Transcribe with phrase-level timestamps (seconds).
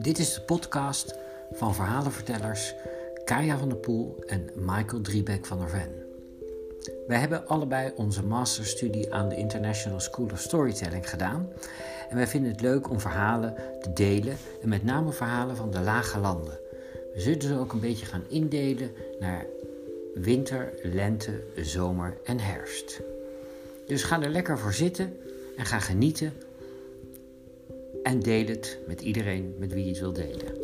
[0.00, 1.14] Dit is de podcast
[1.52, 2.74] van verhalenvertellers
[3.24, 5.92] Kaya van der Poel en Michael Driebeck van der Ven.
[7.06, 11.48] Wij hebben allebei onze masterstudie aan de International School of Storytelling gedaan
[12.08, 15.80] en wij vinden het leuk om verhalen te delen en met name verhalen van de
[15.80, 16.58] lage landen.
[17.14, 18.90] We zullen ze ook een beetje gaan indelen
[19.20, 19.46] naar
[20.14, 23.00] winter, lente, zomer en herfst.
[23.86, 25.16] Dus ga er lekker voor zitten
[25.56, 26.32] en ga genieten
[28.08, 30.57] en deel het met iedereen met wie je het wil delen.